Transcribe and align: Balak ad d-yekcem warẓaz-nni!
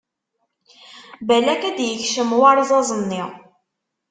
Balak 1.27 1.61
ad 1.69 1.75
d-yekcem 1.77 2.29
warẓaz-nni! 2.39 3.23